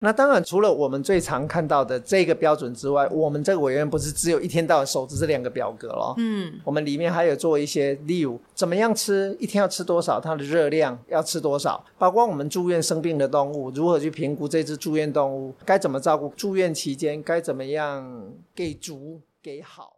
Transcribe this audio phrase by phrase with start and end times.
[0.00, 6.14] 那当然，除了我们最常看到的这个标准之外，我们这个委员不是只有一天到晚守着这两个表格咯。
[6.18, 19.96] 嗯，我们里面还有做一些，例如怎么样吃，一天要吃多少，它的热量要吃多少，包括我们住院生病的动物，如何去评估这只住院动物，该怎么照顾，住院期间该怎么样给足给好。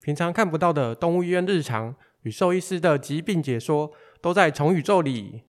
[0.00, 3.90] 平常看不到的动物医院日常与兽医师的疾病解说，
[4.22, 5.42] 都在虫宇宙里。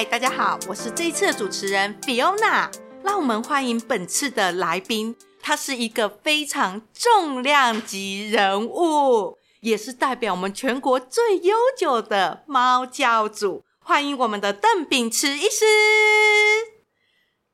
[0.00, 2.72] 嗨，大家好，我是这一次的主持人 Fiona。
[3.04, 13.62] 让我们欢迎本次的来宾，他是一个非常重量级人物，也是代表我们全国最悠久的猫教主。
[13.80, 15.66] 欢迎我们的邓秉慈医师。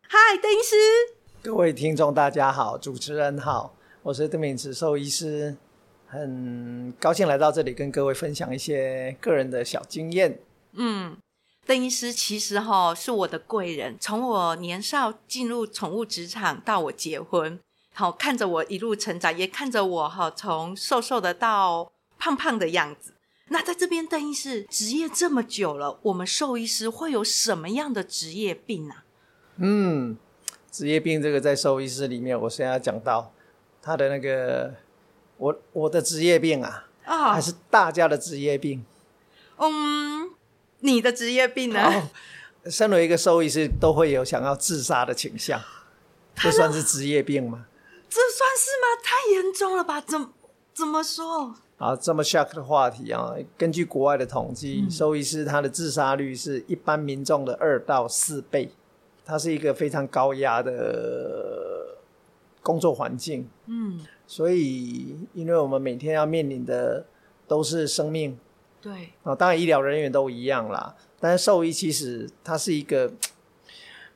[0.02, 0.76] 嗨，邓医师。
[1.42, 3.74] 各位听众，大家好，主持人好，
[4.04, 5.56] 我是邓秉慈兽医师，
[6.06, 10.38] 很高兴来到这里跟各位分享一些个人的小经验。
[10.74, 11.16] 嗯。
[11.66, 17.58] 邓医师其实哈是我的贵人，从我年少进入宠物职场到我结婚，
[17.92, 23.14] 好看着我一路成长，也看着我哈从瘦瘦的到胖胖的样子。
[23.48, 29.04] 那在这边，邓医师职业这么久了，我们兽医师会有什么样的职业病呢、啊？
[29.56, 30.16] 嗯，
[30.70, 33.32] 职业病这个在兽医师里面，我现在要讲到
[33.82, 34.72] 他的那个
[35.36, 38.84] 我我的职业病啊，啊、哦，还是大家的职业病？
[39.58, 40.25] 嗯。
[40.80, 41.80] 你的职业病呢？
[41.82, 42.10] 哦，
[42.70, 45.60] 身为一个兽医师，都会有想要自杀的倾向，
[46.34, 47.66] 这算是职业病吗？
[48.08, 48.86] 这算是吗？
[49.02, 50.00] 太严重了吧？
[50.00, 50.28] 怎
[50.74, 51.54] 怎么说？
[51.78, 53.34] 啊，这么 shock 的话题啊！
[53.58, 58.70] 根据国外的统计，嗯，兽医师他的自杀率是一般民众的二到四倍，
[59.24, 61.98] 它是一个非常高压的
[62.62, 63.48] 工作环境。
[63.66, 67.06] 嗯，所以因为我们每天要面临的
[67.46, 68.38] 都是生命。
[68.80, 70.94] 对啊，当然医疗人员都一样啦。
[71.18, 73.12] 但是兽医其实它是一个，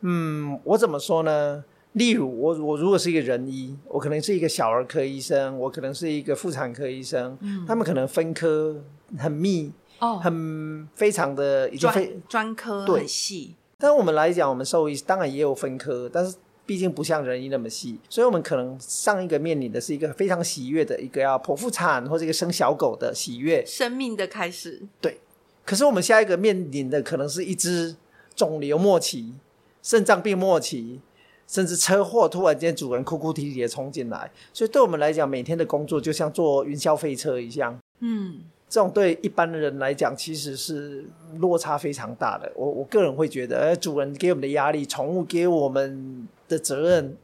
[0.01, 1.65] 嗯，我怎么说呢？
[1.93, 8.77] 例如我我如果是一个人医，我可能是一个小儿科医生，我可能是一个妇产科医生，嗯，他们可能分科
[9.19, 13.57] 很密，哦，很非常的已经非专专科很细。
[13.79, 16.37] 但我们来讲，我们兽医当然也有分科，但是。
[16.71, 24.81] 毕竟不像人医那么细，所以我们可能上一个面临的是一个非常喜悦的一个要剖腹产或者一个生小狗的喜悦，生命的开始。
[25.01, 25.19] 对，
[25.65, 27.97] 可是我们下一个面临的可能是一只
[28.37, 29.35] 肿瘤末期、
[29.83, 31.01] 肾脏病末期，
[31.49, 37.77] 甚至车祸，突然间主人哭哭啼啼的冲进来，所以对我们来讲，每天的工作就像坐云霄飞车一样。
[37.99, 38.43] 嗯。
[38.69, 41.05] 这种对一般的人来讲，其实是
[41.39, 42.53] 落差非常大的。
[42.55, 47.17] 我我个人会觉得，呃，主人给我们的压力，宠物给我们的责任，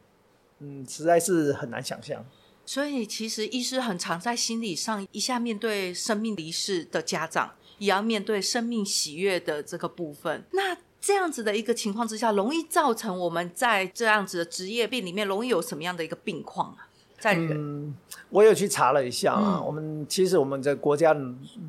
[0.60, 2.24] 嗯，实在是很难想象。
[2.64, 10.42] 所以，其实医师很常在心理上，一下面对生命离世的家长，也要面对生命喜悦的这个部分。
[10.52, 16.88] 那这样子的一个情况之下，容易造成我们在这样子的职业病里面，容易有什么样的一个病况啊？
[17.20, 17.94] 在嗯，
[18.30, 21.16] 我有去查了一下啊，嗯、我们其实我们的国家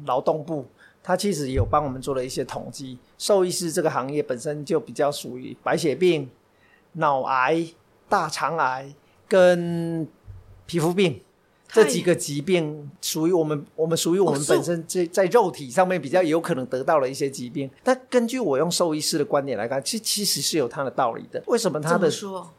[0.06, 0.66] 劳动部，
[1.04, 2.98] 它其实有帮我们做了一些统计。
[3.20, 6.28] 兽医师这个行业本身就比较属于白血病、
[6.98, 7.66] 脑癌、
[8.08, 8.94] 大肠癌
[9.28, 10.08] 跟
[10.68, 11.22] 皮肤病
[11.68, 17.70] 这几个疾病，属于我们我们属于我们本身在在肉体上面比较有可能得到了一些疾病。
[17.84, 21.44] 但根据我用兽医师的观点来看，其其实是有它的道理的。
[21.48, 22.52] 为什么它的说？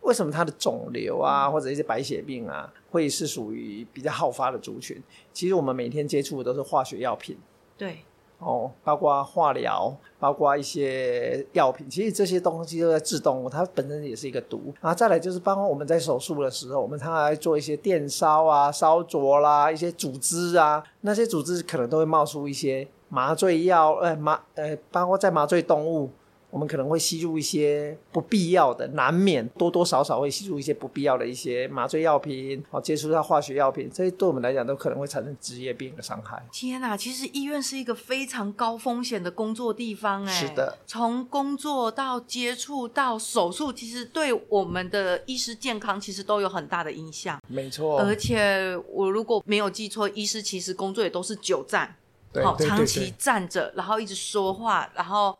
[0.00, 5.02] 为什么它的肿瘤啊，或者一些白血病啊，会是属于比较好发的族群？
[5.32, 7.38] 其实我们每天接触的都是化学药品，
[7.78, 8.00] 对，
[8.38, 14.72] 哦，包括化疗，包括一些药品，其实这些东西都在致动物，它本身也是一个毒。
[14.80, 26.10] 啊再来就是，包括我们在手术的时候，我们常常来做一些电烧啊、烧灼啦，一些组织啊，那些组织可能都会冒出一些麻醉药，呃麻呃，包括在麻醉动物。
[26.54, 36.40] 我们可能会吸入一些不必要的，难免多多少少会吸入一些不必要的一些麻醉药品，哦，接触到化学药品，这些对我们来讲都可能会产生职业病的伤害。
[36.52, 47.40] 天哪，其实医院是一个非常高风险的工作地方，哎，是的，从工作到接触到手术，其实对我们的医师健康其实都有很大的影响。
[47.48, 51.96] 没错，而且我如果没有记错，医师其实工作也都是久站，
[52.44, 55.36] 好，长期站着，然后一直说话，然后。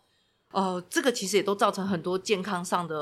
[0.54, 2.96] 呃，这个其实也都造成很多健康上的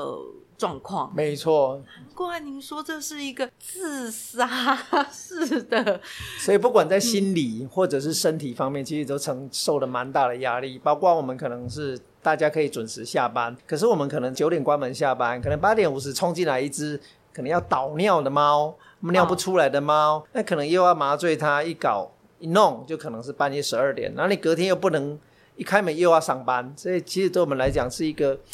[0.57, 1.13] 状况。
[1.15, 4.75] 没错，难怪您说这是一个自杀
[5.13, 6.01] 式的，
[6.39, 10.79] 所以不管在心理或者是身体方面，其实都承受了蛮大的压力。
[10.79, 13.55] 包括我们可能是大家可以准时下班。
[13.67, 16.99] 可是我们可能九点关门下班，可能八点五十冲进来一只
[17.31, 22.09] 可能要倒尿的猫，尿不出来的猫，哦、那可能又要麻醉它，一搞
[22.39, 25.19] 一弄就可能是半夜十二点，然后你隔天又不能
[25.55, 28.39] 一开门又要上班，所以其实对我们来讲是一个。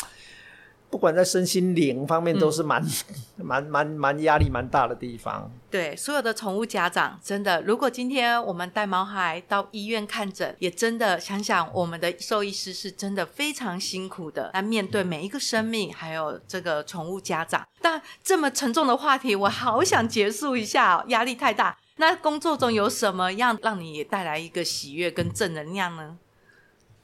[0.91, 2.89] 不管在身心灵方面，都是蛮、嗯、
[3.45, 5.47] 蛮蛮蛮压力蛮大的地方。
[5.69, 17.63] 对，所有的宠物家长，真的，如果今天我们带毛孩到医院看诊，也真的想想，我们的兽医师是真的非常辛苦的，来面对每一个生命，还有这个宠物家长。
[17.79, 21.77] 但这么沉重的话题，我好想结束一下哦，压力太大。
[21.97, 26.17] 那工作中有什么样让你带来一个喜悦跟正能量呢？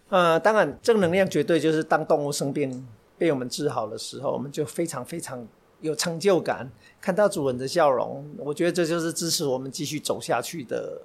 [0.09, 2.85] 呃，当然，正能量绝对就是当动物生病。
[3.17, 5.47] 被我们治好的时候，我们就非常非常
[5.79, 6.69] 有成就感，
[6.99, 11.01] 看到主人的笑容，我觉得这就是支持我们继续走下去的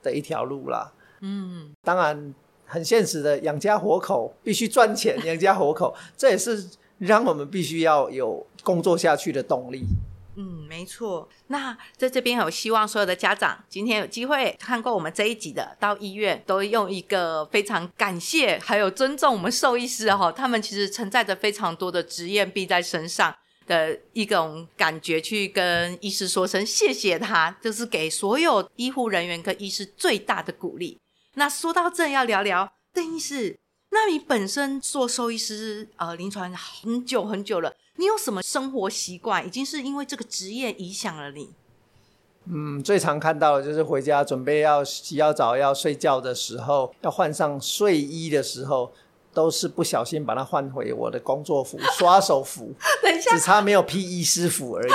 [0.00, 0.92] 的一条路啦。
[1.22, 2.32] 嗯，当然
[2.64, 6.64] 很现实的，养家活口必须赚钱，养家活口，这也是
[6.98, 9.84] 让我们必须要有工作下去的动力。
[10.36, 11.28] 嗯，没错。
[11.46, 23.34] 那在这边，我希望所有的家长今天有机会看过我们这一集的，到医院都用一个非常感谢还有尊重我们兽医师哈，他们其实承载着非常多的职业病在身上
[23.66, 31.00] 的一种感觉，去跟医师说声谢谢他，就是给所有医护人员跟医师最大的鼓励。
[31.34, 33.58] 那说到这，要聊聊邓医师，
[33.94, 37.72] 那你本身做兽医师呃，临床很久很久了。
[37.94, 39.46] 你有什么生活习惯？
[39.46, 41.50] 已经是因为这个职业影响了你。
[42.46, 48.92] 嗯，最常看到的就是回家准备要洗要澡要睡觉的时候，要换上睡衣的时候，
[49.32, 52.74] 都是不小心把它换回我的工作服、刷手服。
[53.00, 54.92] 等一下，只差没有披医师服而已。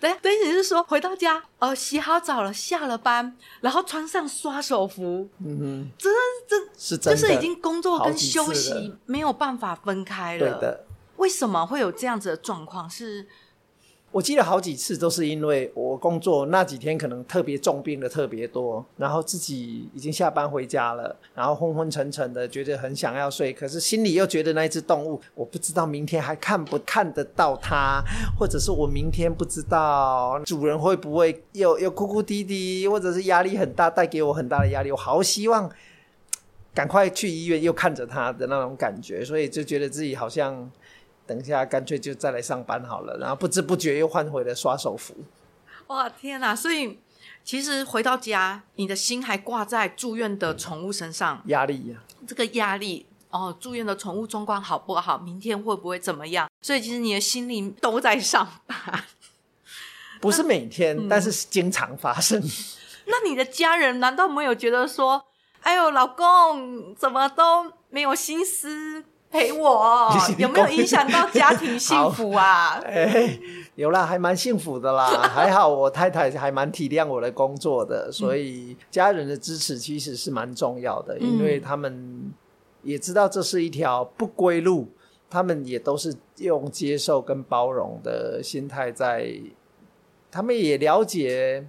[0.00, 5.28] 等下，等一下，你是说回到家，呃，洗好澡了，下了班，然后穿上刷手服？
[5.44, 6.08] 嗯哼，这
[6.48, 10.38] 这是真的，就是已经工作跟休息没有办法分开了。
[10.38, 10.86] 对的。
[11.16, 12.88] 为什么会有这样子的状况？
[12.90, 13.26] 是，
[14.16, 28.02] 我记得好几次都是因为我工作那几天可能特别重病的特别多，然后自己已经下班回家了，然后昏昏沉沉的，觉得很想要睡，可是心里又觉得那只动物，我不知道明天还看不看得到它，
[28.38, 35.70] 或者是我明天不知道主人会不会又 又哭哭啼啼，或者是压力很大，带给我很大的压力，我好希望
[36.72, 40.70] 赶快去医院又看着它的那种感觉，所以就觉得自己好像。
[41.26, 43.16] 等一下，干脆就再来上班好了。
[43.18, 45.14] 然后不知不觉又换回了刷手服。
[45.88, 46.54] 哇，天哪！
[46.54, 46.98] 所以
[47.44, 52.26] 其实回到家，你的心还挂在住院的宠物身上，压力呀、啊。
[52.26, 55.18] 这个压力哦，住院的宠物状况好不好？
[55.18, 56.48] 明天会不会怎么样？
[56.62, 59.04] 所以其实你的心里都在上班。
[60.20, 62.42] 不是每天，嗯、但是经常发生。
[63.04, 65.26] 那你的家人难道没有觉得说
[65.62, 72.82] ：“哎呦，老公怎么都没有心思？”陪我有没有影响到家庭幸福啊？
[73.74, 75.06] 有啦，还蛮幸福的啦。
[75.28, 82.32] 还好我太太还蛮体谅我的工作的，所以家人的支持其实是蛮重要的，因为他们
[82.82, 84.88] 也知道这是一条不归路，
[85.28, 89.30] 他们也都是用接受跟包容的心态在，
[90.30, 91.66] 他们也了解。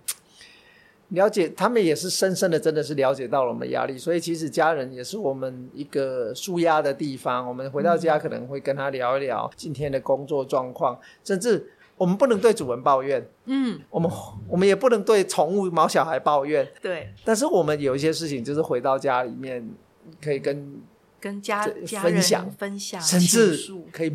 [1.10, 7.48] 了解他们也是深深的，真的是了解到了我们的压力，所以其实家人也是我们一个舒压的地方。
[7.48, 14.12] 我们回到家可能会跟他聊一聊今天的工作状况，甚至我们不能对主人抱怨，嗯，我们
[14.50, 17.14] 我们也不能对宠物毛小孩抱怨，对。
[17.24, 19.66] 但是我们有一些事情，就是回到家里面
[20.22, 20.82] 可以跟
[21.22, 23.58] 跟家人分享分享，甚至
[23.92, 24.12] 可以。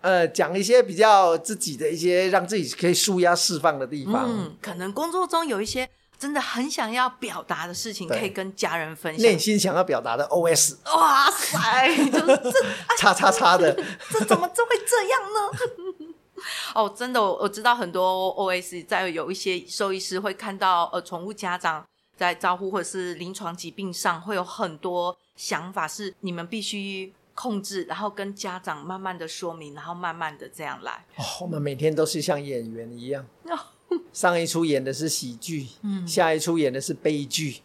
[0.00, 4.24] 呃，讲一些比较自己的一些让自己可以舒压释放的地方。
[4.26, 5.86] 嗯，可能工作中有一些
[6.18, 9.22] 真的很想要表达的事情，可以跟家人分享。
[9.22, 10.76] 内心想要表达的 OS。
[10.86, 12.52] 哇塞，就是这
[12.98, 13.74] 叉叉叉的，
[14.10, 16.08] 这怎么就会这样呢？
[16.74, 27.12] 哦，真的，我知道很多 OS，在有一些兽医师会看到呃，宠物家长在招呼或者是临床疾病上会有很多想法，是你们必须。
[27.40, 31.06] 控制，然后跟家长慢慢的说明，然后慢慢的这样来。
[31.16, 33.24] 哦，我们每天都是像演员一样，
[34.12, 37.62] 上一出演的是喜剧，嗯，下一出演的是悲剧。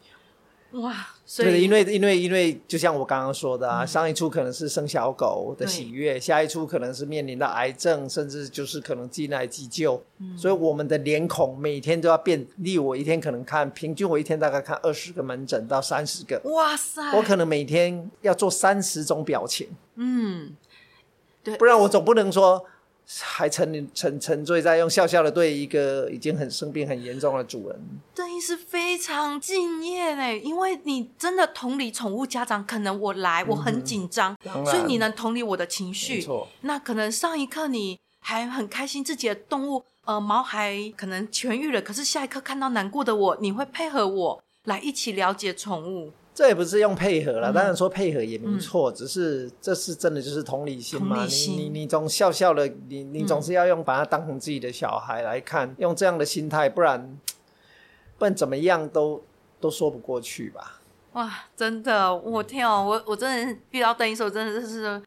[0.81, 12.45] 哇，所以因为因为因为就像我刚刚说的啊，嗯、上一出可能是生小狗的喜悦，下一出可能是面临到癌症，甚至就是可能进来急救，嗯、所以我们的脸孔每天都要变。
[12.57, 16.41] 例如我一天可能看平均，我一天大概看二十个门诊到三十个。
[16.43, 17.01] 哇塞！
[17.15, 19.69] 我可能每天要做三十种表情。
[19.95, 20.51] 嗯，
[21.41, 22.65] 对，不然我总不能说
[23.21, 27.79] 还沉沉沉醉在用笑笑的对一个已经很生病很严重的主人，
[28.15, 36.15] 邓医师非常敬业嘞，因为你真的同理宠物家长，可能我来我很紧张，嗯、所以你能同理我的情绪。
[36.15, 46.11] 没错，那可能上一刻你还很开心自己的动物呃毛还可能痊愈了，可是下一刻看到难过的我，你会配合我来一起了解宠物。
[46.35, 51.25] 这也不是用配合了，嗯、当然说配合也没错，嗯、只是这是真的就是同理心嘛。
[51.25, 57.17] 心你你你总笑笑的，你你总是要用把它当成自己的小孩来看，嗯、用这样的心态，不然
[58.17, 59.23] 不然怎么样都
[59.61, 60.81] 都说不过去吧。
[61.13, 65.01] 哇，真的，我天哦，我我真的遇到邓医师，真的是。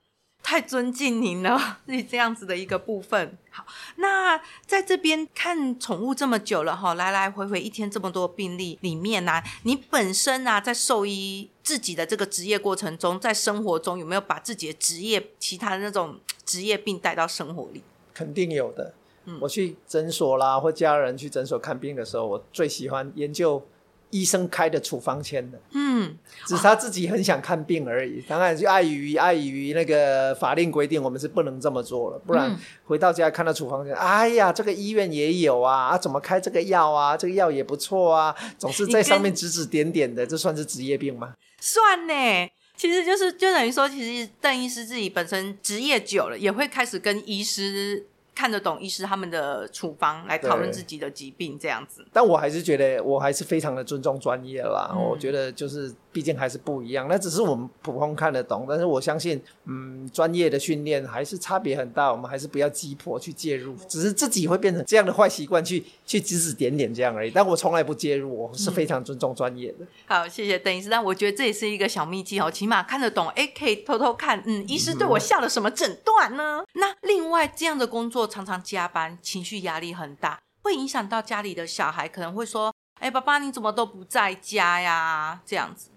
[0.49, 3.37] 太尊敬您了， 是这样子的一个部分。
[3.51, 17.83] 好，那在这边看宠物这么久了哈，来来回回一天这么多病例里面呢、啊，你本身啊在兽医自己的这个职业过程中，在生活中有没有把自己的职业其他的那种职业病带到生活里？
[18.15, 18.95] 肯定有的。
[19.27, 23.63] 嗯，我去诊所啦，或家人去诊所看病的时候，我最喜欢研究。
[24.11, 28.23] 医生开的处方签的，嗯，只是他自己很想看病而已。
[28.29, 32.19] 当然，就碍于碍于那个法令规定，我们是不能这么做了。
[32.27, 37.17] 不然回到家看到处方签，哎呀，这个医院也有啊，啊，怎么开这个药啊？
[37.17, 41.35] 这个药也不错啊，总是在上面指指点点的，这算是职业病吗？
[41.61, 48.07] 算呢，其实就是就等于说，其实邓医师自己本身职业久了，也会开始跟医师。
[48.39, 54.93] 看得懂医师他们的处方来讨论自己的疾病这样子，但我还是觉得我还是非常的尊重专业啦。
[54.93, 62.13] 嗯、我觉得就是毕竟还是不一样，那只是我们普通看得懂，但是我相信，嗯，专业的训练还是差别很大。
[62.13, 67.33] 我们还是不要鸡婆去介入，只是自己会变成这样的坏习惯去去指指点点这样而已。
[67.33, 69.79] 但我从来不介入，我是非常尊重专业的。
[69.81, 70.89] 嗯、好，谢谢邓医师。
[70.89, 76.61] 但我觉得这也是一个小秘籍哦，起码看得懂，哎，可以偷偷看，嗯，医师对我下了什么诊断呢？
[76.61, 79.19] 嗯、那另外这样的工作常常加班。
[79.23, 85.91] 情绪压力很大，会影响到家里的小孩，可能会说：“哎，爸爸你怎么都不在家呀？”这样子。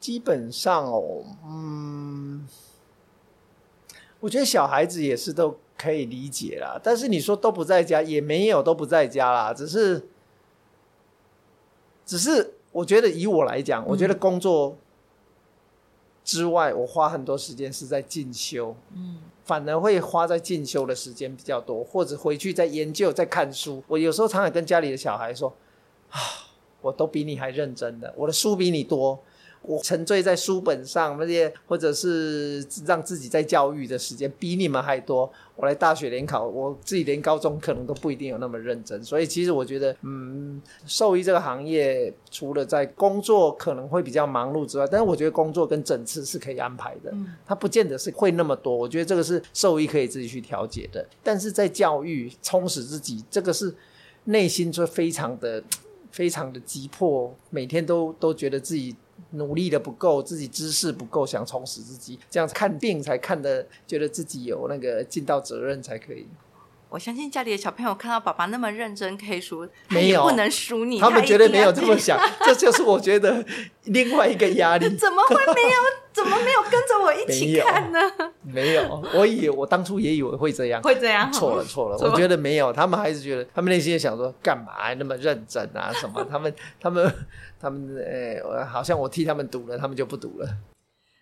[0.00, 2.48] 基本上哦，嗯，
[4.18, 6.80] 我觉得小孩子也是都可以理解啦。
[6.82, 10.08] 但是你说都不在家，也没有都不在家啦，只是，
[12.06, 14.78] 只是我觉得以我来讲，我觉得工作
[16.24, 18.74] 之外，我花很多时间是在进修。
[18.94, 19.20] 嗯。
[19.50, 23.82] 反而会花在进修的时间比较多，或者回去再研究、再看书。
[23.88, 25.52] 我有时候常常跟家里的小孩说
[26.10, 26.20] ：“啊，
[26.80, 29.18] 我都比你还认真的，我的书比你多。”
[29.62, 35.30] 我沉醉在书本上，那些或者是让自己在教育的时间比你们还多。
[35.54, 39.04] 我来大学联考，我自己连高中可能都不一定有那么认真。
[39.04, 47.12] 所以其实我觉得，嗯，兽医这个行业除了在工作可能会比较忙碌之外，但是我觉得工作跟诊治是可以安排的。
[47.46, 48.74] 它不见得是会那么多。
[48.74, 51.06] 我觉得这个是兽医可以自己去调节的。
[51.22, 53.74] 但是在教育充实自己，这个是
[54.24, 55.62] 内心就非常的、
[56.10, 58.96] 非常的急迫，每天都都觉得自己。
[59.32, 66.26] 努力的不够，自己知识不够，想充实自己，这样子看病才看得觉得自己有那个尽到责任才可以。
[66.90, 72.18] 我相信家里的小朋友看到爸爸那么认真，可以输，没有不能输你，他们绝对没有这么想。
[72.44, 73.44] 这就是我觉得
[73.84, 74.88] 另外一个压力。
[74.98, 75.78] 怎么会没有？
[76.12, 77.98] 怎么没有跟着我一起看呢？
[78.42, 81.32] 没有，我以为我当初也以为会这样，会这样。
[81.32, 85.92] 错了错了，我觉得没有，他们还是觉得他们内心想说，干嘛那么认真啊？
[85.92, 86.26] 什么？
[86.28, 87.14] 他们他们
[87.60, 90.48] 他们，哎，好像我替他们读了，他们就不读了。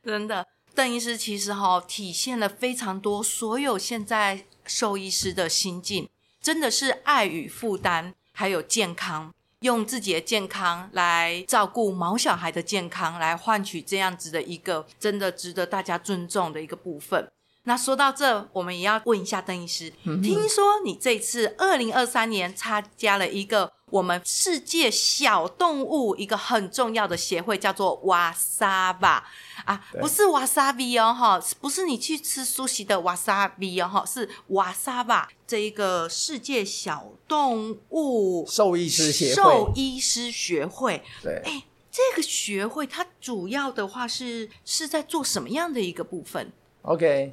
[0.02, 4.46] 真的，邓医师其实哈体现了非常多，所有现在。
[4.68, 6.08] 兽医师的心境
[6.40, 17.28] 真的是爱与负担，还有健康，用自己的健康来照顾毛小孩的健康，来换取这样子的一个真的值得大家尊重的一个部分。
[17.68, 23.70] 那说到这，我们也要问一下邓医师，听说你这次二零二三年参加了一个。
[23.90, 29.24] 我们世界小动物一个很重要的协会叫做瓦萨巴
[29.64, 39.34] 啊，不是瓦萨比哦哈，不是你去吃苏西的瓦萨比哦哈，是瓦萨巴这一个世界小动物兽医师协会。
[39.34, 47.32] 兽医师学会，对，哎，这个学会它主要的话是是在做什么样的一个部分？OK。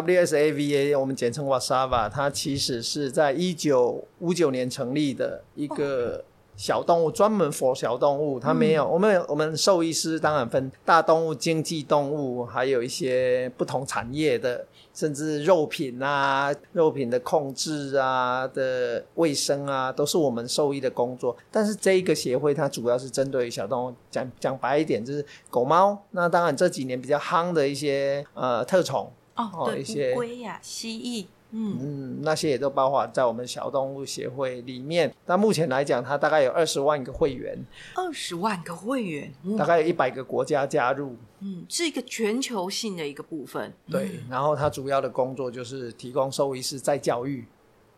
[0.00, 6.24] WSAVA，我们简称 WASAVA，它其实是在一九五九年成立的一个
[6.56, 8.40] 小动物，专门 for 小动物。
[8.40, 21.36] 它没有，我们我们兽医师当然分大动物、经济动物，还有一些不同产业的，甚至肉品啊、肉品的控制啊的卫生啊，都是我们兽医的工作。
[21.50, 26.02] 但是这一个协会，它主要是针对于小动物，讲讲白一点，就是狗猫。
[26.12, 29.12] 那当然这几年比较夯的一些呃特宠。
[29.34, 35.14] 哦，对，乌龟呀，蜥蜴，嗯嗯，那些也都包括在我们小动物协会里面。
[35.26, 37.58] 那目前来讲，它大概有二十万个会员，
[37.94, 41.16] 二十万个会员，大概有一百个国家加入。
[41.40, 43.72] 嗯，是一个全球性的一个部分。
[43.90, 47.46] 对，然后它主要的工作就是提供兽医师再教育。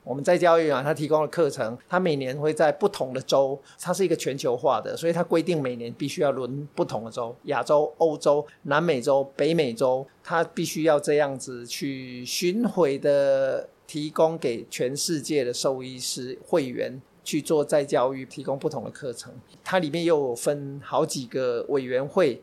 [0.05, 19.33] 我们在教育啊，他提供的课程，他每年会在不同的州，它是一个全球化的，所以它规定每年必须要轮不同的州，亚洲、欧洲、南美洲、北美洲，它必须要这样子去巡回的提供给全世界的兽医师会员去做再教育，提供不同的课程。
[19.65, 22.43] 它里面又有分好几个委员会。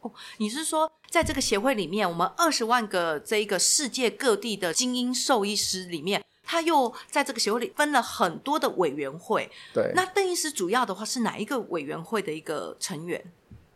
[0.00, 6.24] 哦，你是说在这个协会里面，我们二十万个这一个世界各地的精英兽医师里面？
[6.50, 9.48] 他又在这个协会里分了很多的委员会。
[9.72, 13.24] 对，那邓医师主要的话是哪一个委员会的一个成员？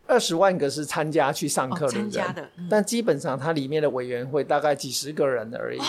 [0.05, 5.79] 二十万个是参加去上课的人，参加的，但基本上它里面的委员会大概几十个人而已。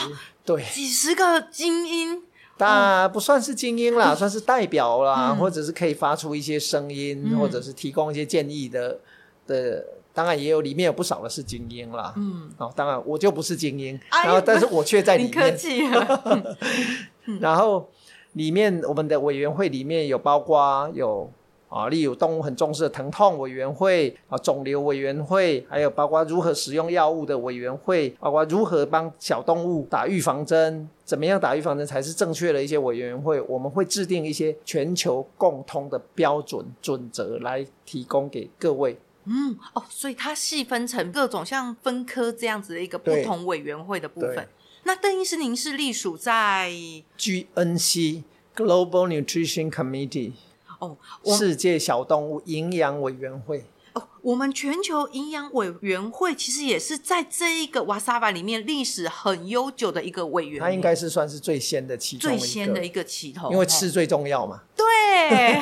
[0.44, 2.22] 对，几十个精英，
[2.56, 9.00] 但不算是精英啦，算是代表啦，或者是可以发出一些声音，或者是提供一些建议的
[9.48, 9.84] 的。
[10.16, 12.14] 当然也有，里面有不少的是精英啦。
[12.16, 15.30] 嗯，哦，当然我就不是精英，然后但是我却在里面。
[15.30, 16.56] 客气了。
[17.38, 17.86] 然后
[18.32, 21.30] 里面我们的委员会里面有包括有
[21.68, 38.96] 啊，例如动物很重视的疼痛委员会啊，肿瘤委员会，还有包括如何使用药物的委员会，包括如何帮小动物打预防针，怎么样打预防针才是正确的一些委员会，我们会制定一些全球共通的标准准则来提供给各位。
[39.26, 44.48] 嗯哦，所以它细分成各种像分科这样子的一个不同委员会的部分。
[44.84, 46.70] 那邓医师，您是隶属在
[47.18, 48.22] GNC
[48.54, 50.32] Global Nutrition Committee
[50.78, 53.64] 哦，世界小动物营养委员会。
[53.96, 64.60] 哦，我们全球营养委员会其实也是在这一个瓦萨巴里面历史很悠久的一个委员会，它应该是算是最先的其中一个，最先的一个起头，因为吃最重要嘛。
[64.76, 65.58] 对，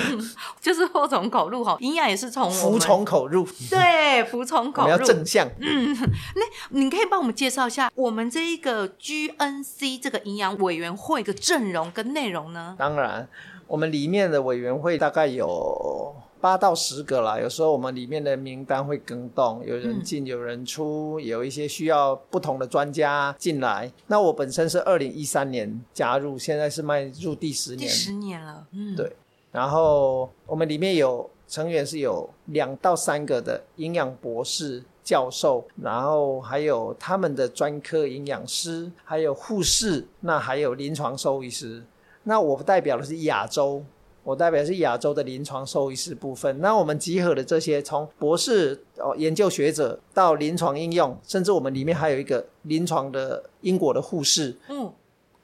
[0.60, 3.48] 就是祸从口入哈，营养也是从服从口入。
[3.70, 5.48] 对，服从口入，要正向。
[5.58, 5.96] 嗯，
[6.36, 6.42] 那
[6.78, 12.76] 你可以帮我们介绍一下我们这一个 GNC 这个营养委员会的阵容跟内容呢？
[12.78, 13.26] 当然，
[13.66, 16.14] 我们里面的委员会大概有。
[16.40, 23.90] 八到十个啦，有时候我们里面的名单会更动，有人进有人出，有一些需要不同的专家进来。
[24.06, 29.12] 那我本身是二零一三年加入，现在是迈入第十年，第十年了，嗯，对。
[29.50, 41.82] 然后我们里面有成员是有两到三个的营养博士、教授，然后还有他们的专科营养师，还有护士，那还有临床兽医师。
[42.24, 43.82] 那我代表的是亚洲。
[44.24, 46.60] 我代表是亚洲的临床兽医师部分。
[46.60, 54.58] 那我们集合了这些，从博士哦研究学者到临床应用，甚至我们里面还有一个临床的英国的护士。
[54.68, 54.92] 嗯，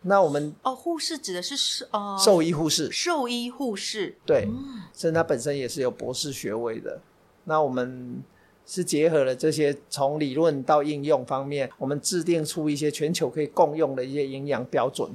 [0.02, 7.00] 那我们哦，护士指的是兽哦，兽医护士，兽医护士对，嗯、甚至他本身也是有博士学位的。
[7.44, 8.22] 那我们
[8.66, 15.10] 是结合了这些从理论到应用方面，我们制定出一些全球可以共用的一些营养标准。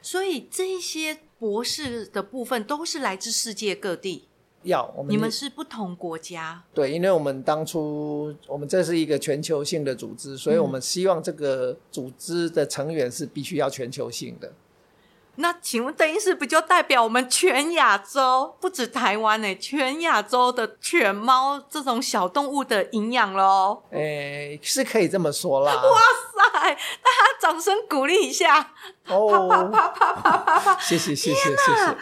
[0.00, 1.18] 所以这一些。
[1.40, 4.28] 博士的部分都是来自世界各地，
[4.62, 14.52] 要我们你们是不同国家，对，因为我们当初我们这是一个全球性的组织，所以我们希望这个组织的成员是必须要全球性的。
[15.40, 19.54] 那请问邓医师不就代表我们全亚洲，不止台湾呢？
[19.56, 23.82] 全亚洲的犬猫这种小动物的营养喽？
[23.90, 25.72] 诶，是可以这么说啦。
[25.74, 26.76] 哇塞，大家
[27.40, 28.72] 掌声鼓励一下！
[29.08, 30.78] 哦，啪啪啪啪啪啪！
[30.80, 31.96] 谢谢谢谢谢谢。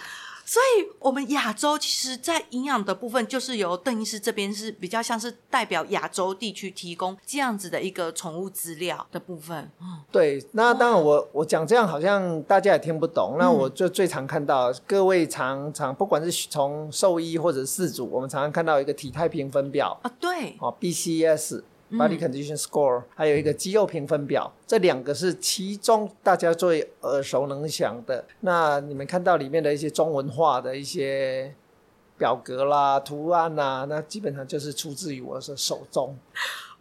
[0.49, 9.71] 所以，我们亚洲其实，在营养的部分，就是由邓医师这边是比较像是代表亚洲地区提供这样子的一个宠物资料的部分。
[9.79, 10.43] 嗯，对。
[10.53, 13.37] 那当然我，我我讲这样好像大家也听不懂。
[13.39, 21.61] 那我就最常看到，各位常常不管是从兽医或者饲主，我们常常看到一个体态评分表啊，对，哦，BCS。
[21.91, 28.25] Body Condition Score，还有一个肌肉评分表，这两个是其中大家最耳熟能详的。
[28.41, 31.55] 那你们看到里面的一些中文化的一些
[32.19, 36.17] 表格啦、图案呐、啊，那基本上就是出自于我的手中。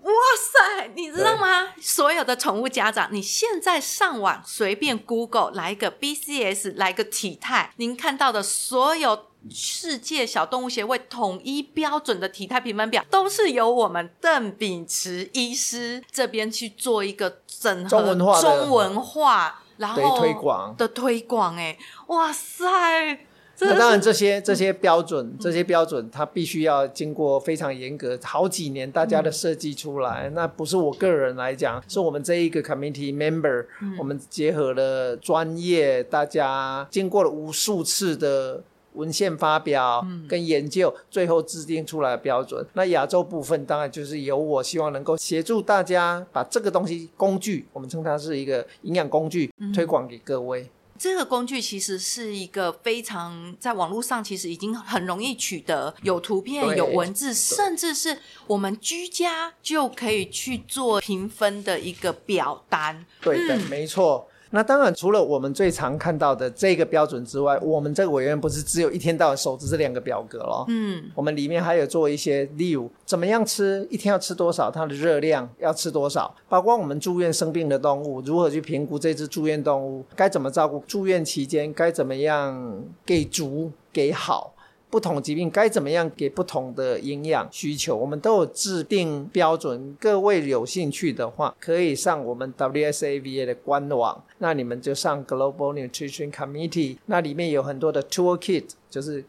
[0.08, 1.74] 哇塞，你知道吗？
[1.82, 9.28] 所有的宠物家长，你现在上网随便 Google 来一个 BCS，来个体态，您看到的所有。
[9.50, 21.56] 世界小动物协会统一标准的体态评分表，都是由我们邓秉慈医师这边去做一个整合中文化，中文化然后推广的推广。
[21.56, 23.26] 哎，哇塞！
[23.60, 30.30] 那当然，这些这些标准，这些标准，它必须要经过非常严格好几年大家的设计出来。
[30.36, 33.66] 那不是我个人来讲，是我们这一个 committee member，
[33.98, 38.62] 我们结合了专业，大家经过了无数次的
[38.94, 42.64] 文献发表跟研究，最后制定出来的标准。
[42.74, 50.70] 那亚洲部分当然就是由我希望能够协助大家把这个东西工具，我们称它是一个营养工具，推广给各位。
[50.98, 63.06] 这个工具其实是一个非常在网络上，其实已经很容易取得，有图片、有文字，甚至是我们居家就可以去做评分的一个表单。
[63.22, 64.28] 对的，嗯、没错。
[64.52, 70.66] 那当然，除了我们最常看到的这个标准之外，我们这个委员不是只有一天到晚守着这两个表格咯。
[70.70, 84.54] 嗯，我们里面还有做一些，例如怎么样吃，一天要吃多少，它的热量要吃多少，包括我们住院生病的动物，如何去评估这只住院动物，该怎么照顾，住院期间该怎么样给足给好。
[84.90, 89.96] 不同疾病该怎么样给不同的营养需求，我们都有制定标准。
[90.00, 99.26] 各位有兴趣的话，可以上我们 WSAVA 的官网，那你们就上 Global Nutrition Committee，那里面有很多的 Toolkit，就是。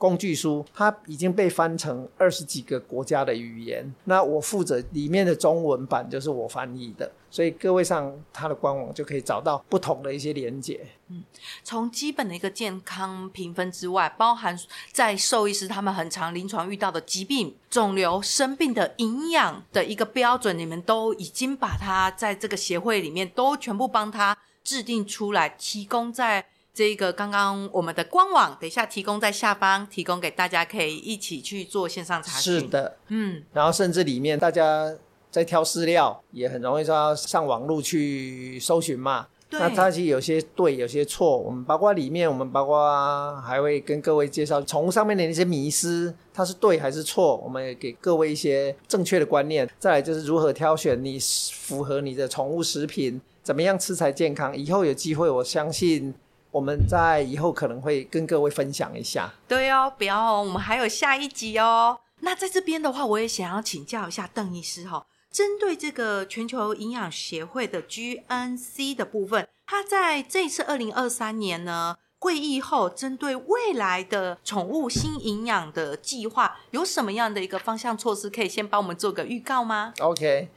[0.00, 3.92] 工具书，它已经被翻成二十几个国家的语言。
[4.04, 10.80] 那我负责里面的中文版，就是我翻译的，所以各位上它的官网就可以找到不同的一些连接。
[11.08, 11.22] 嗯，
[11.62, 14.58] 从基本的一个健康评分之外，包含
[14.92, 26.46] 在兽医师他们很常临床遇到的疾病、肿瘤、生病的营养的一个标准，你们都已经把它在这个协会里面都全部帮他制定出来，提供在。
[26.74, 32.60] 这个刚刚我们的官网，等一下提供在下方，提供给大家可以一起去做线上查询。
[32.60, 34.88] 是的，嗯，然后甚至里面大家
[35.30, 39.26] 在挑饲料，也很容易说要上网络去搜寻嘛。
[39.48, 39.58] 对。
[39.60, 41.36] 那它其实有些对，有些错。
[41.36, 47.36] 我们包括里面，我们包括还会跟各位介绍宠物上面的那些迷思，它是对还是错？
[47.36, 49.68] 我们也给各位一些正确的观念。
[49.78, 54.56] 再来就是如何挑选你符合你的宠物食品，怎么样吃才健康？
[54.56, 56.14] 以后有机会，我相信。
[56.50, 59.30] 我们在以后可能会跟各位分享一下。
[59.46, 62.00] 对哦，不要哦，我们还有下一集哦。
[62.20, 80.48] 那在这边的话，我也想要请教一下邓医师哈、哦，针对这个全球营养协会的 GNC 的部分，它在这次二零二三年呢会议后，针对未来的宠物新营养的计划，有什么样的一个方向措施，可以先帮我们做个预告吗？OK，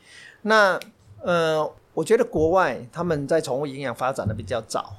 [0.44, 0.80] 那
[1.22, 4.96] 呃，我觉得国外他们在宠物营养发展的比较早。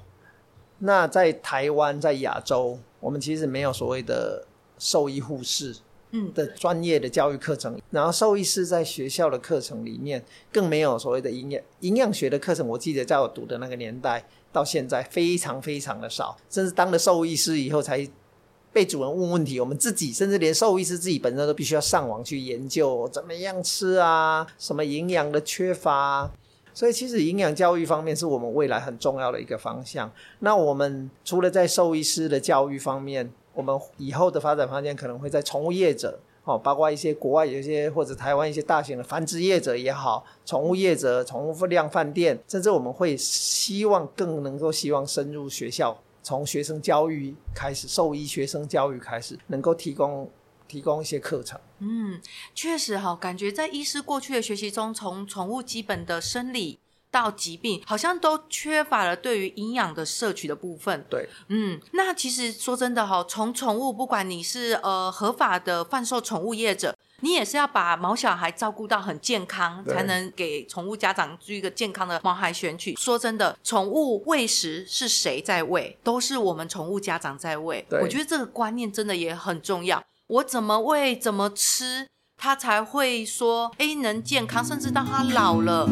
[0.79, 4.47] 那在台湾，在亚洲，我们其实没有所谓的
[4.79, 5.77] 兽医护士，
[6.13, 7.79] 嗯，的专业的教育课程。
[7.91, 10.23] 然后兽医师在学校的课程里面，
[10.53, 12.67] 更没有所谓的营养营养学的课程。
[12.69, 16.37] 我记得在我读的那个年代，到现在非常非常的少。
[16.49, 18.09] 甚至当了兽医师以后，才
[18.73, 19.59] 被主人问问题。
[19.59, 26.31] 我们自己，甚至连兽医师自己本身都必须要上网去研究怎么样吃啊，什么营养的缺乏。
[26.75, 30.11] 所以，其实营养教育方面是我们未来很重要的一个方向。
[30.39, 50.31] 那我们除了在兽医师的教育方面，我们以后的发展方向可能会在宠物业者，哦，包括一些国外有一些或者台湾一些大型的繁殖业者也好，宠物业者、宠物量饭店，甚至我们会希望更能够希望深入学校，从学生教育开始，兽医学生教育开始，能够提供。
[50.69, 52.19] 提供一些课程，嗯，
[52.55, 56.79] 确实哈，感觉在医师过去的学习中，从宠物基本的生理
[57.13, 61.05] 到疾病，好像都缺乏了对于营养的摄取的部分。
[61.11, 72.97] 对，嗯，那其实说真的哈，从宠物，不管你是呃合法的贩售宠物业者，你也是要把毛小孩照顾到很健康，才能给宠物家长做一个健康的毛孩选取。
[72.97, 75.99] 说真的，宠物喂食是谁在喂？
[76.03, 77.87] 都是我们宠物家长在喂。
[78.01, 80.03] 我觉得这个观念真的也很重要。
[80.29, 85.87] 我怎么喂，怎么吃，它才会说，哎，能健康，甚至到它老了。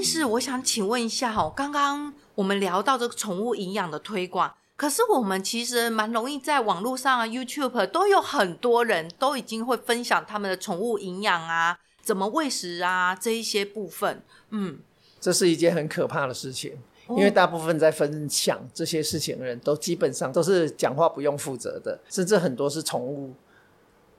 [0.00, 14.78] 医师，我想请问一下哈，刚刚我们聊到这个宠物营养的推广，可是我们其实蛮容易在网络上啊，YouTube 都有很多人都已经会分享他们的宠物营养啊，怎么喂食啊这一些部分，嗯，
[15.20, 16.78] 这是一件很可怕的事情。
[17.10, 23.34] 因为大部分在分享这些事情的人都基本上都是讲话不用负责的，甚至很多是宠物。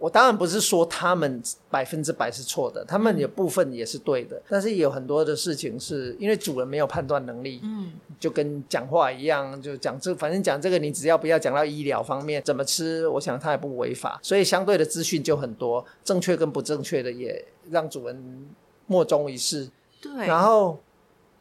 [0.01, 18.49] 我当然不是说他们百分之百是错的，他们有部分也是对的，但是也有很多的事情是因为主人没有判断能力，嗯，就跟讲话一样，就讲这，反正讲这个，你只要不要讲到医疗方面怎么吃，我想他也不违法，所以相对的资讯就很多，正确跟不正确的也让主人
[18.87, 19.69] 莫衷一是。
[20.01, 20.79] 对，然后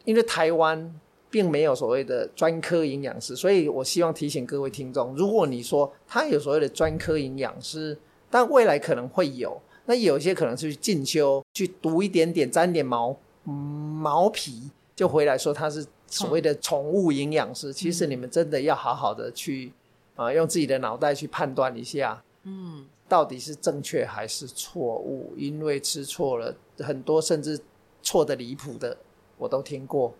[0.05, 0.95] 因为台湾。
[1.33, 7.97] 并没有所谓的专科营养师，所以我希望提醒各位听众，如果你说他有所谓的专科营养师，
[8.31, 17.71] 但未来可能会有，那有一些可能是去进修，去读一点点，沾点毛、嗯、毛皮，就回来说他是所谓的宠物营养师。
[17.71, 19.73] 嗯、其实你们真的要好好的去
[20.15, 25.35] 啊、呃，用自己的脑袋去判断一下，嗯，到底是正确还是错误？
[25.37, 27.61] 因为吃错了很多，甚至
[28.03, 28.97] 错的离谱的，
[29.37, 30.15] 我都听过。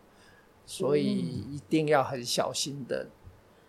[0.67, 3.09] 所以一定要很小心的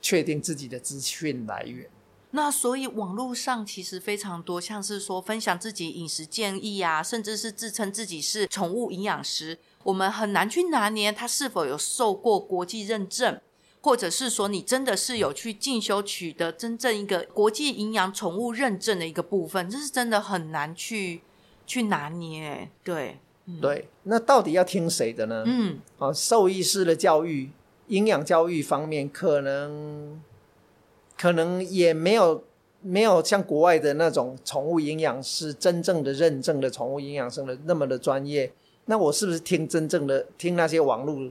[0.02, 1.90] 确定自己的资讯来源。
[2.32, 13.40] 那所以网络上其实非常多，像是说分享自己饮食建议啊，甚至是自称自己是宠物营养师，我们很难去拿捏他是否有受过国际认证，
[13.82, 21.22] 或者是说你真的是有去进修取得真正一个国际营养宠物认证的一个部分，这是真的很难去
[21.66, 23.18] 去拿捏，对。
[23.60, 25.44] 对，那到底要听谁的呢？
[25.46, 27.50] 嗯，啊，兽医师的教育、
[27.88, 30.22] 营养教育方面，可能
[31.22, 32.44] 可能也没有
[32.82, 38.52] 没有像国外的那种宠物营养师真正的认证的宠物营养师的那么的专业。
[38.86, 41.30] 那我是不是听真正的听那些网络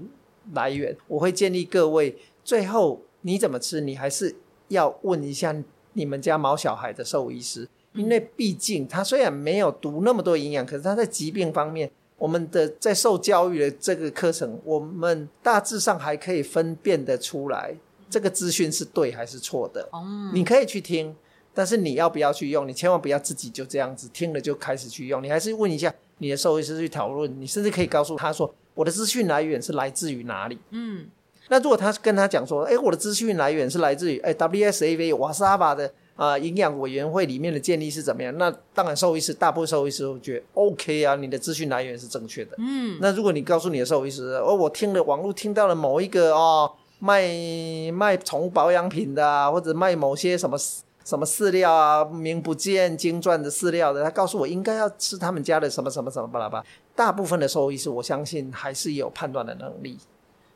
[0.54, 0.96] 来源？
[1.08, 4.36] 我会建议各位，最后你怎么吃，你还是
[4.68, 5.52] 要问一下
[5.94, 11.90] 你们家毛小孩的兽医师，因为毕竟他虽然没有读那么多营养，可是他在疾病方面。
[12.16, 17.74] 我们的在受教育的这个课程，我们大致上还可以分辨得出来，
[18.10, 19.88] 这个资讯是对还是错的。
[19.92, 21.14] 嗯，你可以去听，
[21.54, 22.66] 但是你要不要去用？
[22.66, 25.22] 你千万不要自己就这样子听了就开始去用。
[25.22, 27.40] 你还是问一下你的兽医师去讨论。
[27.40, 31.06] 你甚至可以告诉他说：“我的资讯来源是来自于哪里？”嗯，
[31.48, 38.36] 那如果他跟他讲说：“哎，我的资讯来源是来自于哎 WSAV 瓦沙巴的。”啊，营养委员会里面的建立是怎么样？
[38.36, 42.54] 那当然，兽医师大部分兽医师都觉得 OK 啊，你的资讯来源是正确的。
[42.58, 46.70] 嗯，那如果你告诉你的兽医师，哦，我听了网络听到了某一个哦，
[47.00, 50.56] 卖卖宠物保养品的啊，或者卖某些什么
[51.04, 56.64] 什么饲料啊，名不见经传的饲料的，他告诉我应该要吃他们家的什么什么什么巴拉巴。
[56.94, 59.98] 大部分的兽医师，我相信还是有判断的能力。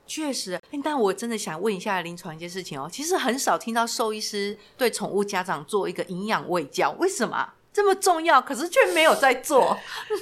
[0.07, 2.87] 确实，但我真的想问一下临床一件事情哦。
[2.93, 8.43] 其实很少听到兽医师对宠物家长做一个营养喂教，为什么这么重要？
[8.43, 9.75] 可是却没有在做。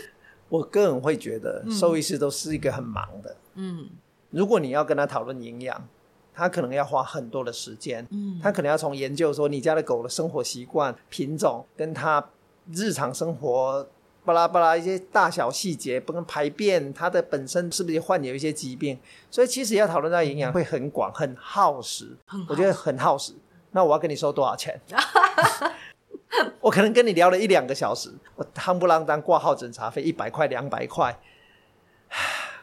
[0.48, 3.36] 我个人会觉得，兽医师都是一个很忙的。
[3.54, 3.88] 嗯，
[4.30, 5.88] 如果你要跟他讨论营养，
[6.34, 8.06] 他可能要花很多的时间。
[8.10, 12.24] 嗯，他可能要从研究说你家的狗的生活习惯、品种，跟它
[12.72, 13.86] 日常生活。
[14.24, 18.96] 巴拉巴拉一些大小细节，不能排便，它的本身是不是患有一些疾病？
[19.28, 22.16] 所以其实要讨论到营养会很广，很耗时，
[22.48, 23.32] 我觉得很耗时。
[23.72, 24.80] 那我要跟你收多少钱？
[26.60, 31.18] 我可能跟你聊了一两个小时，我夯不啷当挂号诊查费一百块两百块，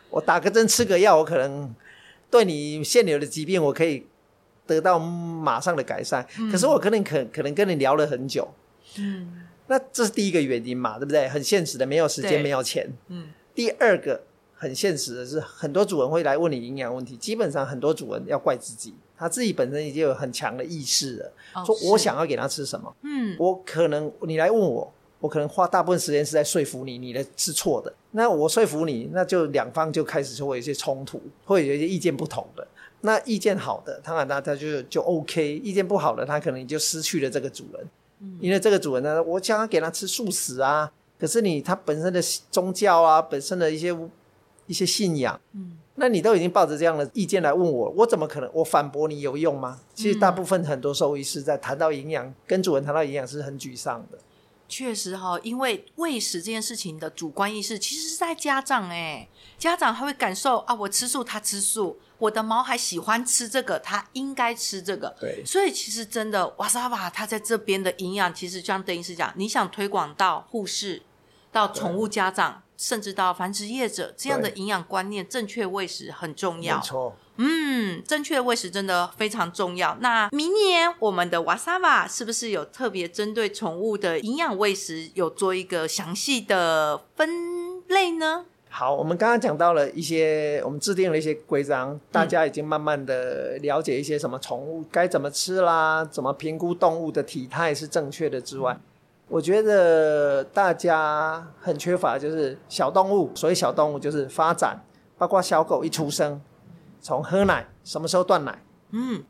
[0.10, 1.76] 我打个针吃个药，我可能
[2.30, 4.06] 对你现有的疾病我可以
[4.68, 6.26] 得到马上的改善。
[6.40, 8.48] 嗯、可是我可能可可能跟你聊了很久，
[8.98, 9.46] 嗯。
[9.68, 11.30] 那这是第一个原因嘛，对不对？
[11.30, 12.92] 很现实的，没有时间，没有钱。
[13.08, 13.28] 嗯。
[13.54, 14.24] 第二个
[14.56, 22.96] 很现实的是，很多主人会来问你营养问题，基本上很多主人要怪自己，他自己本身已经有很强的意识了，哦、说我想要给他吃什么。
[23.04, 23.36] 嗯。
[23.38, 27.94] 我可能你来问我，我可能花大部分时间是在说服你，你的是错的。
[28.12, 32.68] 那我说服你，那就两方就开始就会有一些冲突，会有一些意见不同的。
[33.02, 37.88] 那意见好的，当然他他就就 OK；意见不好的，他可能就失去了这个主人。
[38.22, 43.98] 嗯因为这个主人呢，我想要给他吃素食啊，可是你他本身的宗教啊，本身的一些
[44.68, 49.80] 一些信仰，嗯，那你都已经抱着这样的意见来问我，我怎么可能我反驳你有用吗？
[49.96, 54.18] 其实大部分很多兽医师在谈到营养，跟主人谈到营养是很沮丧的。
[54.70, 59.28] 确实哈、哦，因为喂食这件事情的主观意识其实是在家长哎，
[59.58, 62.00] 家长还会感受啊，我吃素，他吃素。
[62.20, 65.16] 我的毛还喜欢吃这个，他应该吃这个。
[65.22, 71.02] 对，所以其实真的瓦萨瓦，他在这边的营养，其实像邓医师讲，你想推广到护士、
[71.50, 76.78] 到宠物家长，对甚至到繁殖业者，这样的营养观念，正确喂食很重要。
[76.78, 79.98] 没错，嗯，正确的喂食真的非常重要。
[80.00, 87.30] 那明年我们的瓦萨瓦是不是有特别针对宠物的营养喂食，有做一个详细的分
[87.90, 88.46] 类呢？
[88.72, 98.82] 好，我们刚刚讲到了一些，我们制定了一些规章，大家已经慢慢的了解一些什么宠物该怎么吃啦，怎么评估动物的体态是正确的之外，嗯、
[99.30, 104.84] 我觉得大家很缺乏就是小动物，所以小动物就是发展，
[105.20, 106.42] 包括小狗一出生，
[107.00, 109.24] 从喝奶，什么时候断奶，嗯，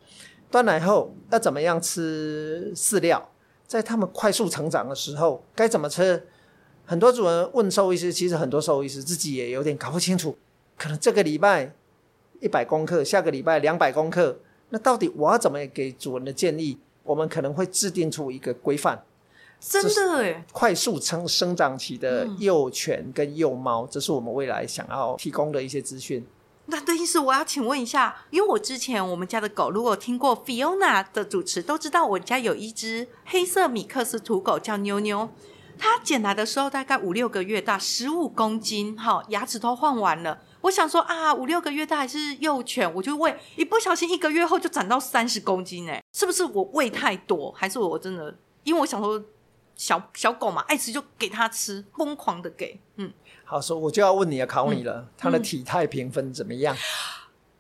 [0.50, 3.30] 断奶后要怎么样吃饲料，
[3.68, 6.26] 在他们快速成长的时候该怎么吃。
[6.86, 10.38] 很多主人问兽医师，其实很多兽医师自己也有点搞不清楚，
[10.78, 11.76] 可能这个礼拜
[12.40, 16.80] 一百公克，下个礼拜两百公克，那到底我要怎么给主人的建议？
[17.04, 19.04] 我们可能会制定出一个规范。
[19.60, 26.26] 真的哎，快速成生长期的幼犬跟幼猫，嗯，这是我们未来想要提供的一些资讯。
[26.68, 35.30] 那邓医师，我要请问一下，因为我之前我们家的狗，如果听过 Fiona 的主持，都知道我家有一只黑色米克斯土狗叫妞妞。
[35.78, 40.40] 它捡来的时候大概五六个月大，十五公斤，哈，牙齿都换完了。
[40.62, 48.38] 我想说啊，五六个月大还是幼犬，我就喂，一不小心一个月后就长到三十公斤，哎，是不是我喂太多，还是我真的？
[48.64, 49.22] 因为我想说。
[49.80, 52.78] 小小狗嘛，爱吃就给它吃，疯狂的给。
[52.98, 53.10] 嗯，
[53.46, 56.76] 好，所以我就要问你，要考你了，嗯、它的体态评分怎么样？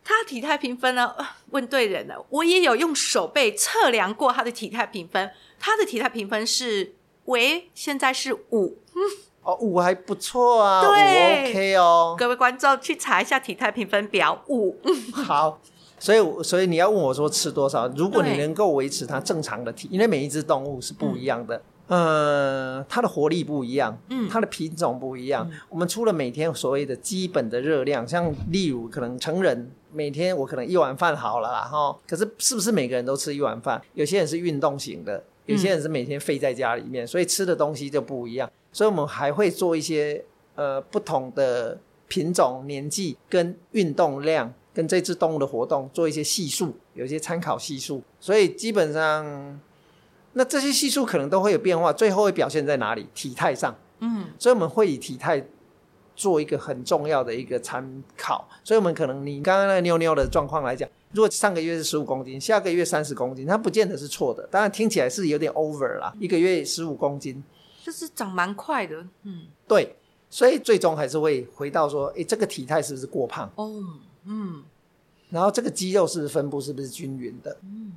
[0.04, 1.16] 它体态评分呢？
[1.52, 2.26] 问对人了。
[2.30, 8.78] 我也有用手背测量过它的体态评分，它的体态评分是，喂，现在是五。
[8.94, 9.02] 嗯，
[9.44, 12.16] 哦，五还不错啊，对五 OK 哦。
[12.20, 14.78] 各位观众去查一下体态评分表，五。
[15.16, 15.62] 好，
[15.98, 17.88] 所以所以你要问我说吃多少？
[17.96, 21.56] 如果你能够维持它正常的体，因为每一只动物是不一样的。
[21.56, 25.50] 嗯呃，它的活力不一样，嗯，它的品种不一样。
[25.50, 31.98] 嗯、我们除了每天所谓的基本的热量，像例如可能成人每天我可能一碗饭好了啦，哈。
[32.08, 33.82] 可是是不是每个人都吃一碗饭？
[33.96, 38.48] 有些人是运动型的，有些人是每天废在家里面，嗯、所以吃的东西就不一样。
[38.72, 40.24] 所以我们还会做一些
[40.54, 48.04] 呃不同的品种、年纪跟运动量跟这只动物的活动做一些系数，有一些参考系数。
[48.20, 49.60] 所以基本上。
[50.34, 53.08] 那这些系数可能都会有变化，最后会表现在哪里？
[53.14, 55.44] 体态上，嗯，所以我们会以体态
[56.16, 58.48] 做一个很重要的一个参考。
[58.64, 64.48] 所以，我们可能你刚刚那个妞妞的状况来讲，如果上个月是十五公斤，下个月三十公斤，它不见得是错的。
[64.52, 67.44] 当然听起来是有点 over 啦，一个月十五公斤，
[67.84, 69.96] 就是长蛮快的，嗯，对。
[70.32, 73.52] 所以最终还是会回到说，诶，这个体态是不是过胖？
[73.56, 73.84] 哦，
[74.26, 74.64] 嗯。
[75.32, 77.58] 然后这个肌肉是不是分布是不是均匀的？
[77.64, 77.94] 嗯。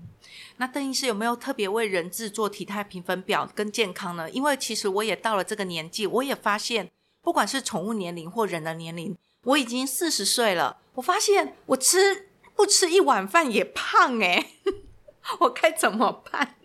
[0.58, 4.30] 那邓医师有没有特别为人制作体态评分表跟健康呢？
[4.30, 10.78] 因为其实我也到了这个年纪，我也发现，不管是宠物年龄或人的年龄，我已经四十岁了。
[10.94, 14.46] 我发现我吃不吃一碗饭也胖哎，
[15.40, 16.56] 我该怎么办？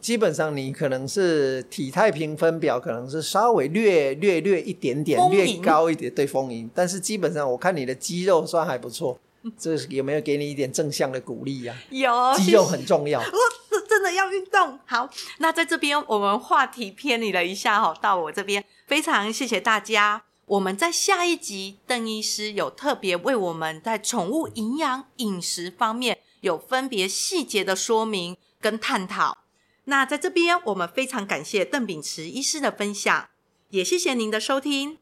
[0.00, 6.68] 基本上你可能是体态评分表可能是稍微略略略一点点略高一点，对，丰盈。
[6.74, 9.20] 但是基本上我看你的肌肉算还不错。
[9.58, 11.76] 这有没有给你一点正向的鼓励呀？
[11.90, 13.20] 有，肌肉很重要。
[13.20, 14.78] 我 真的要运动。
[14.86, 20.24] 好，那在这边我们话题偏离了一下哈，到我这边非常谢谢大家。
[20.46, 29.38] 我们在下一集，邓医师有特别为我们在宠物营养饮食方面有分别细节的说明跟探讨。
[29.84, 33.28] 那在这边，我们非常感谢邓秉慈医师的分享，
[33.70, 34.98] 也谢谢您的收听。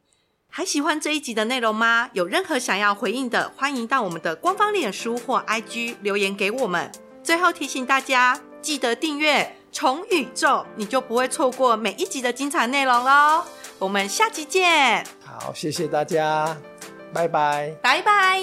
[0.55, 2.07] 还喜欢这一集的内容吗？
[2.13, 6.91] 有任何想要回应的，欢迎到我们的官方脸书或 IG 留言给我们。
[7.23, 13.43] 最后提醒大家，记得订阅虫宇宙，你就不会错过每一集的精彩内容喽。
[13.79, 15.03] 我们下期见。
[15.25, 16.55] 好，谢谢大家，
[17.11, 18.39] 拜拜，拜拜。